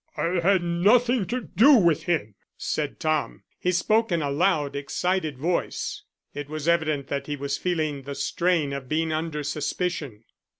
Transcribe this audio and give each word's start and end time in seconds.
"I 0.17 0.39
had 0.39 0.63
nothing 0.63 1.27
to 1.27 1.41
do 1.41 1.73
with 1.73 2.05
him," 2.05 2.33
said 2.57 2.99
Tom. 2.99 3.43
He 3.59 3.71
spoke 3.71 4.11
in 4.11 4.23
a 4.23 4.31
loud 4.31 4.75
excited 4.75 5.37
voice. 5.37 6.01
It 6.33 6.49
was 6.49 6.67
evident 6.67 7.05
that 7.09 7.27
he 7.27 7.35
was 7.35 7.59
feeling 7.59 8.01
the 8.01 8.15
strain 8.15 8.73
of 8.73 8.89
being 8.89 9.13
under 9.13 9.43
suspicion. 9.43 10.23